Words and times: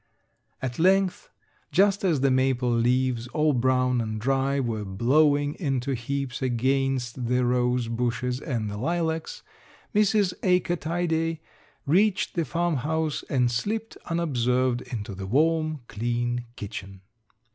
At 0.63 0.79
length, 0.79 1.29
just 1.71 2.03
as 2.03 2.21
the 2.21 2.31
maple 2.31 2.71
leaves, 2.73 3.27
all 3.27 3.53
brown 3.53 4.01
and 4.01 4.19
dry, 4.19 4.59
were 4.59 4.83
blowing 4.83 5.53
into 5.59 5.93
heaps 5.93 6.41
against 6.41 7.27
the 7.27 7.45
rosebushes 7.45 8.39
and 8.41 8.67
the 8.67 8.77
lilacs, 8.79 9.43
Mrs. 9.93 10.33
Acre 10.41 10.75
Tidae 10.77 11.37
reached 11.85 12.33
the 12.33 12.45
farmhouse 12.45 13.21
and 13.29 13.51
slipped 13.51 13.95
unobserved 14.07 14.81
into 14.91 15.13
the 15.13 15.27
warm, 15.27 15.81
clean 15.87 16.45
kitchen. 16.55 17.01